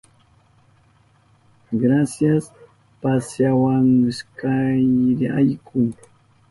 [1.81, 2.45] Grasias
[3.01, 5.79] pasyawashkaykirayku.